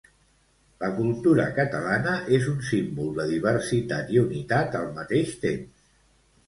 [0.83, 5.89] La cultura catalana és un símbol de diversitat i unitat al mateix temps.